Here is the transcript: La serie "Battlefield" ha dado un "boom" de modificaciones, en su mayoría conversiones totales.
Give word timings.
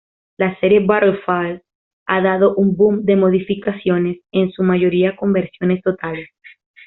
La 0.39 0.59
serie 0.59 0.79
"Battlefield" 0.79 1.61
ha 2.07 2.21
dado 2.23 2.55
un 2.55 2.75
"boom" 2.75 3.05
de 3.05 3.15
modificaciones, 3.15 4.17
en 4.31 4.49
su 4.49 4.63
mayoría 4.63 5.15
conversiones 5.15 5.83
totales. 5.83 6.27